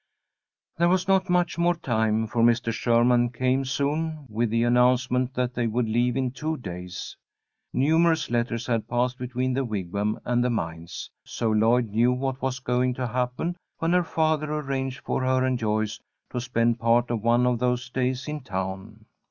[0.79, 2.73] There was not much more time, for Mr.
[2.73, 7.15] Sherman came soon, with the announcement that they would leave in two days.
[7.71, 12.57] Numerous letters had passed between the Wigwam and the mines, so Lloyd knew what was
[12.57, 15.99] going to happen when her father arranged for her and Joyce
[16.31, 19.05] to spend part of one of those days in town.